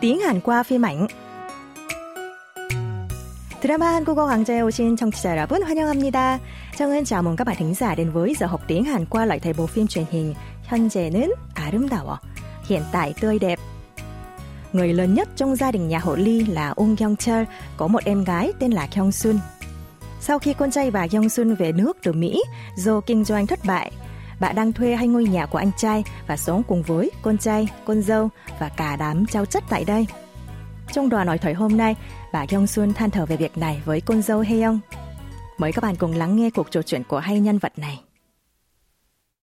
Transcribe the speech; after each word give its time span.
tiếng 0.00 0.20
Hàn 0.20 0.40
qua 0.40 0.62
phim 0.62 0.82
ảnh. 0.84 1.06
드라마 3.60 3.94
한국어 3.94 4.26
강좌에 4.26 4.60
오신 4.60 4.96
청취자 4.96 5.30
여러분 5.30 5.62
환영합니다. 5.62 6.40
정은 6.76 7.04
chào 7.04 7.22
mừng 7.22 7.36
các 7.36 7.46
bạn 7.46 7.56
thính 7.58 7.74
giả 7.74 7.94
đến 7.94 8.10
với 8.10 8.34
giờ 8.38 8.46
học 8.46 8.60
tiếng 8.66 8.84
Hàn 8.84 9.06
qua 9.06 9.24
lại 9.24 9.40
thầy 9.40 9.52
bộ 9.52 9.66
phim 9.66 9.86
truyền 9.86 10.04
hình 10.10 10.34
현재는 10.68 11.30
아름다워, 11.54 12.16
hiện 12.68 12.82
tại 12.92 13.14
tươi 13.20 13.38
đẹp. 13.38 13.58
Người 14.72 14.92
lớn 14.92 15.14
nhất 15.14 15.28
trong 15.36 15.56
gia 15.56 15.70
đình 15.70 15.88
nhà 15.88 15.98
họ 15.98 16.16
Ly 16.16 16.44
là 16.44 16.68
Ung 16.68 16.96
Kyung 16.96 17.16
Chul, 17.16 17.42
có 17.76 17.86
một 17.86 18.04
em 18.04 18.24
gái 18.24 18.52
tên 18.58 18.72
là 18.72 18.86
Kyung 18.86 19.12
Sun. 19.12 19.38
Sau 20.20 20.38
khi 20.38 20.54
con 20.54 20.70
trai 20.70 20.90
bà 20.90 21.06
Kyung 21.06 21.28
Sun 21.28 21.54
về 21.54 21.72
nước 21.72 21.96
từ 22.02 22.12
Mỹ 22.12 22.42
do 22.76 23.00
kinh 23.00 23.24
doanh 23.24 23.46
thất 23.46 23.58
bại, 23.64 23.92
bà 24.40 24.52
đang 24.52 24.72
thuê 24.72 24.94
hai 24.94 25.08
ngôi 25.08 25.24
nhà 25.24 25.46
của 25.46 25.58
anh 25.58 25.70
trai 25.76 26.04
và 26.26 26.36
sống 26.36 26.62
cùng 26.68 26.82
với 26.82 27.10
con 27.22 27.38
trai, 27.38 27.68
con 27.84 28.02
dâu 28.02 28.30
và 28.60 28.68
cả 28.68 28.96
đám 28.96 29.26
cháu 29.26 29.44
chất 29.44 29.64
tại 29.68 29.84
đây. 29.84 30.06
Trong 30.92 31.08
đoàn 31.08 31.26
nói 31.26 31.38
thời 31.38 31.54
hôm 31.54 31.76
nay, 31.76 31.96
bà 32.32 32.46
Kyung 32.46 32.66
Sun 32.66 32.94
than 32.94 33.10
thở 33.10 33.26
về 33.26 33.36
việc 33.36 33.58
này 33.58 33.82
với 33.84 34.00
con 34.00 34.22
dâu 34.22 34.40
Heong. 34.40 34.80
Mời 35.58 35.72
các 35.72 35.82
bạn 35.82 35.96
cùng 35.96 36.12
lắng 36.12 36.36
nghe 36.36 36.50
cuộc 36.50 36.70
trò 36.70 36.82
chuyện 36.82 37.02
của 37.04 37.18
hai 37.18 37.40
nhân 37.40 37.58
vật 37.58 37.78
này. 37.78 37.98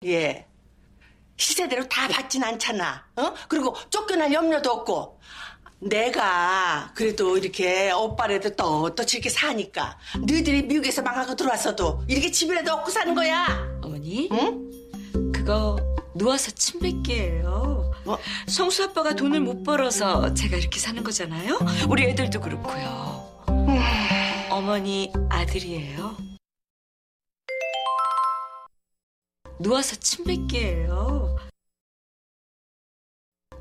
예. 0.05 0.45
시세대로 1.37 1.89
다 1.89 2.09
받진 2.09 2.43
않잖아. 2.43 3.05
어? 3.17 3.35
그리고 3.49 3.75
쫓겨날 3.91 4.33
염려도 4.33 4.71
없고. 4.71 5.21
내가 5.81 6.93
그래도 6.95 7.37
이렇게 7.37 7.91
오빠라도 7.91 8.55
떳떳이 8.55 9.15
이렇게 9.15 9.29
사니까 9.29 9.99
너희들이 10.25 10.63
미국에서 10.63 11.03
망하고 11.03 11.35
들어왔어도 11.35 12.05
이렇게 12.09 12.31
집이라도 12.31 12.73
얻고 12.73 12.91
사는 12.91 13.15
거야. 13.15 13.47
어머니? 13.83 14.29
응? 14.31 14.66
그거 15.48 15.78
누워서 16.14 16.52
침 16.52 16.82
뱉기예요. 16.82 17.90
뭐? 18.04 18.20
성수 18.50 18.84
아빠가 18.84 19.16
돈을 19.16 19.40
못 19.40 19.64
벌어서 19.64 20.34
제가 20.34 20.58
이렇게 20.58 20.78
사는 20.78 21.02
거잖아요. 21.02 21.58
우리 21.88 22.04
애들도 22.04 22.42
그렇고요. 22.42 23.46
어머니 24.52 25.10
아들이에요. 25.30 26.18
누워서 29.62 29.96
침 29.96 30.26
뱉기예요. 30.26 31.38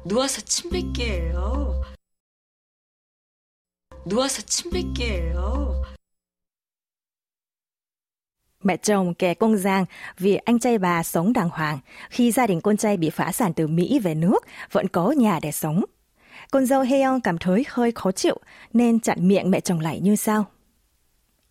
누워서 0.05 0.41
침 0.41 0.71
뱉기예요. 0.71 1.83
누워서 4.05 4.43
침 4.43 4.73
뱉기예요. 4.73 5.85
Mẹ 8.66 8.78
chồng 8.78 9.14
kẻ 9.14 9.34
công 9.34 9.58
giang 9.58 9.86
vì 10.18 10.36
anh 10.36 10.60
trai 10.60 10.78
bà 10.78 11.04
sống 11.04 11.34
đàng 11.34 11.50
hoàng. 11.50 11.80
Khi 12.10 12.32
gia 12.32 12.48
đình 12.48 12.62
con 12.62 12.78
trai 12.78 12.98
bị 12.98 13.10
phá 13.10 13.32
sản 13.32 13.54
từ 13.54 13.68
Mỹ 13.68 14.00
về 14.00 14.16
nước, 14.16 14.40
vẫn 14.72 14.88
có 14.88 15.12
nhà 15.12 15.40
để 15.42 15.52
sống. 15.52 15.84
Con 16.52 16.66
dâu 16.66 16.82
Heon 16.82 17.20
cảm 17.20 17.38
thấy 17.38 17.66
hơi 17.68 17.92
khó 17.92 18.12
chịu 18.12 18.38
nên 18.74 19.00
chặn 19.00 19.28
miệng 19.28 19.52
mẹ 19.52 19.60
chồng 19.60 19.80
lại 19.80 20.00
như 20.00 20.16
sau. 20.16 20.46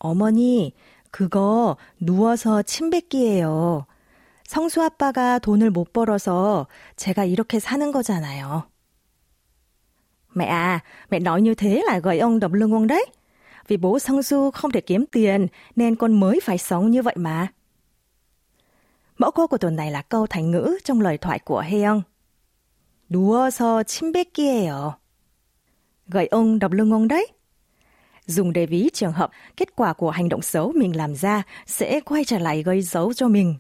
어머니, 0.01 0.73
그거 1.11 1.77
누워서 2.01 2.63
침 2.63 2.91
뱉기예요. 2.91 3.85
성수 4.45 4.83
아빠가 4.83 5.39
돈을 5.39 5.71
못 5.71 5.93
벌어서 5.93 6.67
제가 6.97 7.25
이렇게 7.25 7.61
사는 7.61 7.93
거잖아요. 7.93 8.63
Mẹ 10.35 10.45
à, 10.47 10.81
mẹ 11.11 11.19
nói 11.19 11.43
như 11.43 11.55
thế 11.55 11.83
là 11.87 11.99
gợi 11.99 12.19
ông 12.19 12.41
đập 12.41 12.53
lưng 12.53 12.73
ông 12.73 12.87
đấy. 12.87 13.07
Vì 13.69 13.77
bố 13.77 13.99
Sang 13.99 14.23
Su 14.23 14.51
không 14.51 14.73
thể 14.73 14.81
kiếm 14.81 15.05
tiền 15.13 15.47
nên 15.77 15.97
con 15.97 16.21
mới 16.21 16.41
phải 16.43 16.59
sống 16.59 16.91
như 16.91 17.03
vậy 17.03 17.15
mà. 17.19 17.47
Mẫu 19.19 19.31
câu 19.31 19.47
của 19.47 19.59
tuần 19.59 19.77
này 19.77 19.91
là 19.91 20.03
câu 20.03 20.27
thành 20.27 20.51
ngữ 20.51 20.79
trong 20.85 21.01
lời 21.01 21.19
thoại 21.19 21.39
của 21.39 21.61
Heong. 21.61 22.03
누워서 23.11 23.83
침 23.83 24.13
뱉기예요. 24.13 24.95
Gợi 26.07 26.27
ông 26.27 26.59
đập 26.59 26.73
lưng 26.73 26.93
ông 26.93 27.09
đấy. 27.09 27.27
Dùng 28.27 28.53
để 28.53 28.67
ví 28.67 28.91
trường 28.93 29.13
hợp 29.13 29.31
kết 29.57 29.77
quả 29.77 29.93
của 29.93 30.11
hành 30.11 30.29
động 30.29 30.43
xấu 30.43 30.73
mình 30.73 30.97
làm 30.97 31.15
ra 31.15 31.43
sẽ 31.67 32.01
quay 32.01 32.25
trở 32.25 32.39
lại 32.39 32.63
gây 32.63 32.83
dấu 32.83 33.15
cho 33.15 33.29
mình. 33.29 33.55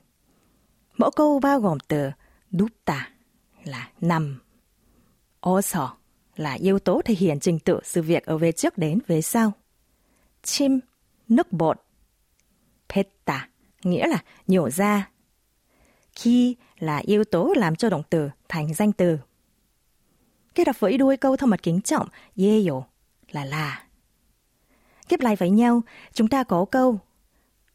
Mẫu 0.96 1.10
câu 1.10 1.40
bao 1.40 1.60
gồm 1.60 1.78
từ 1.88 2.10
눕다 2.52 3.00
là 3.64 3.88
nằm, 4.00 4.40
어서 5.40 5.88
là 6.36 6.52
yếu 6.52 6.78
tố 6.78 7.02
thể 7.04 7.14
hiện 7.14 7.40
trình 7.40 7.58
tự 7.58 7.80
sự 7.84 8.02
việc 8.02 8.26
ở 8.26 8.38
về 8.38 8.52
trước 8.52 8.78
đến 8.78 8.98
về 9.06 9.22
sau. 9.22 9.52
Chim, 10.44 10.80
nước 11.28 11.52
bọt. 11.52 11.80
Peta, 12.88 13.48
nghĩa 13.82 14.06
là 14.06 14.22
nhổ 14.46 14.70
ra. 14.70 15.10
Khi 16.12 16.56
là 16.78 16.96
yếu 16.96 17.24
tố 17.24 17.54
làm 17.56 17.76
cho 17.76 17.90
động 17.90 18.02
từ 18.10 18.30
thành 18.48 18.74
danh 18.74 18.92
từ. 18.92 19.18
Kết 20.54 20.66
hợp 20.66 20.80
với 20.80 20.98
đuôi 20.98 21.16
câu 21.16 21.36
thông 21.36 21.50
mật 21.50 21.62
kính 21.62 21.80
trọng 21.80 22.08
예요 22.36 22.82
là 23.30 23.44
là. 23.44 23.84
Ghép 25.08 25.20
lại 25.20 25.36
với 25.36 25.50
nhau, 25.50 25.82
chúng 26.12 26.28
ta 26.28 26.44
có 26.44 26.64
câu 26.64 26.98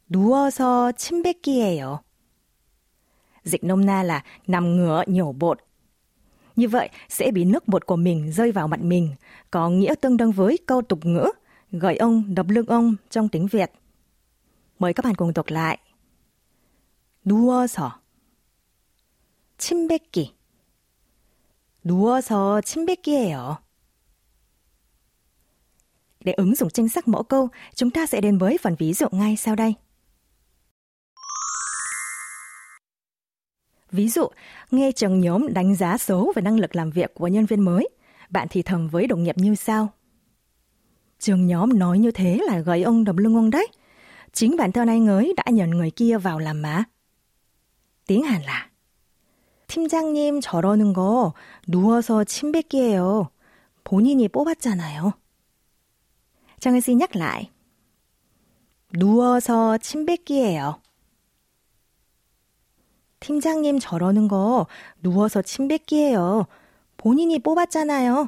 누워서 0.08 0.92
침 0.92 1.22
뱉기예요. 1.22 1.98
Dịch 3.44 3.64
nôm 3.64 3.86
na 3.86 4.02
là 4.02 4.22
nằm 4.46 4.76
ngửa 4.76 5.02
nhổ 5.06 5.32
bột 5.32 5.58
như 6.56 6.68
vậy 6.68 6.88
sẽ 7.08 7.30
bị 7.30 7.44
nước 7.44 7.68
bột 7.68 7.86
của 7.86 7.96
mình 7.96 8.32
rơi 8.32 8.52
vào 8.52 8.68
mặt 8.68 8.80
mình, 8.80 9.14
có 9.50 9.68
nghĩa 9.68 9.94
tương 10.00 10.16
đương 10.16 10.32
với 10.32 10.58
câu 10.66 10.82
tục 10.82 11.06
ngữ 11.06 11.30
gợi 11.72 11.96
ông 11.96 12.34
đập 12.34 12.46
lưng 12.48 12.66
ông 12.66 12.96
trong 13.10 13.28
tiếng 13.28 13.46
Việt. 13.46 13.72
Mời 14.78 14.94
các 14.94 15.04
bạn 15.04 15.14
cùng 15.14 15.32
đọc 15.34 15.46
lại. 15.48 15.78
누워서 17.26 18.00
침 19.58 19.88
뱉기 19.88 20.36
누워서 21.84 22.60
침 22.60 22.86
뱉기예요. 22.86 23.58
Để 26.20 26.32
ứng 26.32 26.54
dụng 26.54 26.70
chính 26.70 26.88
xác 26.88 27.08
mẫu 27.08 27.22
câu, 27.22 27.48
chúng 27.74 27.90
ta 27.90 28.06
sẽ 28.06 28.20
đến 28.20 28.38
với 28.38 28.58
phần 28.62 28.74
ví 28.78 28.92
dụ 28.92 29.06
ngay 29.10 29.36
sau 29.36 29.56
đây. 29.56 29.74
Ví 33.90 34.08
dụ, 34.08 34.28
nghe 34.70 34.92
trường 34.92 35.20
nhóm 35.20 35.54
đánh 35.54 35.74
giá 35.74 35.98
số 35.98 36.32
về 36.36 36.42
năng 36.42 36.60
lực 36.60 36.76
làm 36.76 36.90
việc 36.90 37.14
của 37.14 37.28
nhân 37.28 37.46
viên 37.46 37.60
mới, 37.60 37.88
bạn 38.30 38.48
thì 38.50 38.62
thầm 38.62 38.88
với 38.88 39.06
đồng 39.06 39.22
nghiệp 39.22 39.38
như 39.38 39.54
sau. 39.54 39.92
Trường 41.21 41.47
nhóm 41.47 41.79
nói 41.79 41.99
như 41.99 42.11
thế 42.11 42.39
là 42.47 42.59
gầy 42.59 42.83
ông 42.83 43.03
đập 43.03 43.17
lưng 43.17 43.35
ông 43.35 43.49
đấy. 43.49 43.67
Chính 44.33 44.57
bản 44.57 44.71
thân 44.71 44.87
anh 44.87 45.07
ấy 45.07 45.33
đã 45.37 45.43
nhận 45.51 45.69
người 45.69 45.91
kia 45.91 46.17
vào 46.17 46.39
làm 46.39 46.61
mà. 46.61 46.83
Tiếng 48.07 48.23
Hàn 48.23 48.41
là 48.41 48.67
팀장님 49.71 50.41
저러는 50.41 50.93
거 50.93 51.33
누워서 51.67 52.25
침 52.25 52.51
뱉기예요. 52.51 53.29
본인이 53.83 54.27
뽑았잖아요. 54.27 55.11
Trang 56.59 56.81
xin 56.81 56.97
nhắc 56.97 57.15
lại. 57.15 57.49
누워서 58.91 59.77
침 59.77 60.05
뱉기예요. 60.05 60.81
팀장님 63.21 63.79
저러는 63.79 64.27
거 64.27 64.67
누워서 65.01 65.41
침 65.41 65.69
뱉기예요. 65.69 66.47
본인이 66.97 67.39
뽑았잖아요. 67.39 68.27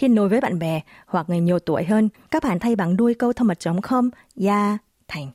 Khi 0.00 0.08
nói 0.08 0.28
với 0.28 0.40
bạn 0.40 0.58
bè 0.58 0.80
hoặc 1.06 1.28
người 1.28 1.40
nhiều 1.40 1.58
tuổi 1.58 1.84
hơn, 1.84 2.08
các 2.30 2.42
bạn 2.42 2.58
thay 2.58 2.76
bằng 2.76 2.96
đuôi 2.96 3.14
câu 3.14 3.32
thông 3.32 3.48
mật 3.48 3.60
chống 3.60 3.82
không 3.82 4.10
ya 4.46 4.78
thành 5.08 5.30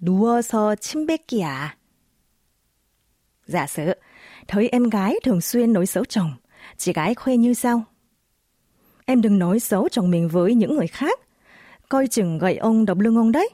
누워서 0.00 0.74
침 0.74 1.06
뱉기야. 1.06 1.76
Giả 3.46 3.66
sử, 3.66 3.94
thấy 4.48 4.68
em 4.68 4.90
gái 4.90 5.14
thường 5.24 5.40
xuyên 5.40 5.72
nói 5.72 5.86
xấu 5.86 6.04
chồng, 6.04 6.32
chị 6.76 6.92
gái 6.92 7.14
khoe 7.14 7.36
như 7.36 7.54
sau. 7.54 7.84
Em 9.04 9.22
đừng 9.22 9.38
nói 9.38 9.60
xấu 9.60 9.88
chồng 9.88 10.10
mình 10.10 10.28
với 10.28 10.54
những 10.54 10.76
người 10.76 10.86
khác, 10.86 11.20
coi 11.88 12.06
chừng 12.06 12.38
gậy 12.38 12.56
ông 12.56 12.84
đập 12.84 12.98
lưng 12.98 13.16
ông 13.16 13.32
đấy. 13.32 13.50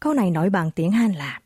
câu 0.00 0.14
này 0.14 0.30
nói 0.30 0.50
bằng 0.50 0.70
tiếng 0.70 0.90
Hàn 0.90 1.12
là 1.12 1.40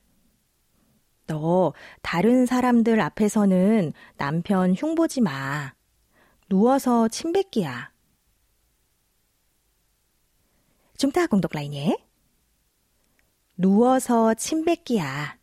너 1.27 1.73
다른 2.03 2.47
사람들 2.47 3.01
앞에서는 3.01 3.93
남편 4.19 4.75
흉보지 4.75 5.21
마. 5.21 5.73
누워서 6.50 7.08
침 7.08 7.32
뱉기야. 7.32 7.92
Chúng 10.98 11.12
ta 11.12 11.28
cùng 11.28 11.42
đọc 11.42 11.54
lại 11.54 11.68
nhé. 11.68 11.96
누워서 13.58 14.34
침 14.34 14.66
뱉기야. 14.66 15.38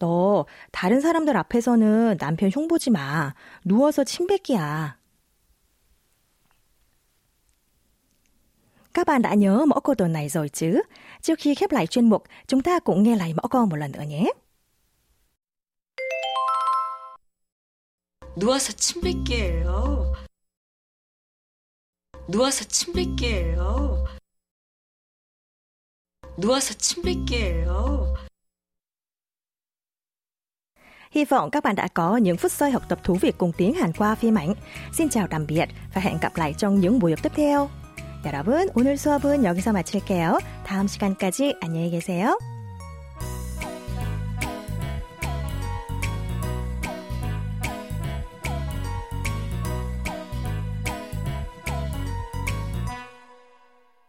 너 0.00 0.44
다른 0.70 1.00
사람들 1.00 1.34
앞에서는 1.34 2.18
남편 2.18 2.50
흉 2.50 2.68
보지 2.68 2.90
마. 2.90 3.34
누워서 3.64 4.04
침 4.04 4.26
뱉기야. 4.26 4.98
Các 8.92 9.06
bạn 9.06 9.22
đã 9.22 9.34
nhớ 9.34 9.64
mẫu 9.66 9.80
câu 9.80 9.94
tuần 9.94 10.12
này 10.12 10.28
rồi 10.28 10.48
chứ? 10.48 10.82
Trước 11.22 11.38
khi 11.38 11.54
khép 11.54 11.72
lại 11.72 11.86
chuyên 11.86 12.08
mục, 12.08 12.24
chúng 12.46 12.62
ta 12.62 12.78
cũng 12.78 13.02
nghe 13.02 13.16
lại 13.16 13.34
mẫu 13.34 13.48
câu 13.48 13.66
một 13.66 13.76
lần 13.76 13.92
nữa 13.92 14.02
nhé. 14.02 14.30
누워서 18.36 18.72
침 18.72 19.00
뱉기예요. 19.00 20.12
누워서 22.28 22.64
침 22.64 22.92
뱉기예요. 22.92 24.04
누워서 26.36 26.74
침 26.74 27.02
뱉기예요. 27.02 28.14
Hy 31.14 31.24
vọng 31.24 31.50
các 31.50 31.62
bạn 31.62 31.74
đã 31.76 31.88
có 31.94 32.16
những 32.16 32.36
phút 32.36 32.52
giây 32.52 32.70
học 32.70 32.82
tập 32.88 32.98
thú 33.04 33.18
vị 33.20 33.32
cùng 33.38 33.52
tiếng 33.56 33.74
Hàn 33.74 33.92
qua 33.92 34.14
phim 34.14 34.34
ảnh. 34.34 34.54
Xin 34.92 35.08
chào 35.08 35.26
tạm 35.30 35.46
biệt 35.46 35.68
và 35.94 36.00
hẹn 36.00 36.18
gặp 36.20 36.36
lại 36.36 36.54
trong 36.58 36.80
những 36.80 36.98
buổi 36.98 37.10
học 37.10 37.22
tiếp 37.22 37.32
theo. 37.36 37.68
여러분, 38.24 38.68
오늘 38.74 38.96
수업은 38.96 39.44
여기서 39.44 39.72
마칠게요. 39.72 40.38
다음 40.64 40.86
시간까지 40.88 41.54
안녕히 41.60 41.90
계세요. 41.90 42.53